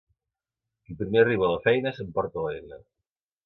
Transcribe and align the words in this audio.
Qui 0.87 0.95
primer 1.03 1.21
arriba 1.23 1.47
a 1.49 1.51
la 1.53 1.61
feina 1.67 1.95
s'emporta 2.01 2.47
l'eina. 2.51 2.85